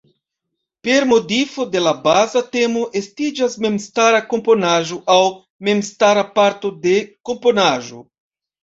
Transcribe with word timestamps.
Per 0.85 1.03
modifo 1.09 1.65
de 1.75 1.83
la 1.87 1.93
baza 2.07 2.43
temo 2.57 2.85
estiĝas 3.01 3.59
memstara 3.67 4.25
komponaĵo 4.35 5.01
aŭ 5.19 5.23
memstara 5.71 6.29
parto 6.41 6.75
de 6.89 7.01
komponaĵo. 7.31 8.05